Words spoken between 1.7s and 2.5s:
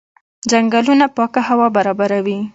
برابروي.